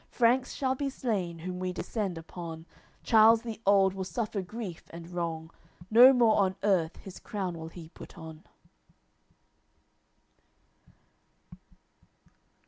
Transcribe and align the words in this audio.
Franks 0.09 0.53
shall 0.55 0.73
be 0.73 0.89
slain, 0.89 1.37
whom 1.37 1.59
we 1.59 1.71
descend 1.71 2.17
upon, 2.17 2.65
Charles 3.03 3.43
the 3.43 3.61
old 3.67 3.93
will 3.93 4.03
suffer 4.03 4.41
grief 4.41 4.85
and 4.89 5.07
wrong, 5.11 5.51
No 5.91 6.11
more 6.11 6.37
on 6.37 6.55
earth 6.63 6.95
his 6.97 7.19
crown 7.19 7.55
will 7.55 7.67
he 7.69 7.89
put 7.89 8.17
on." 8.17 8.43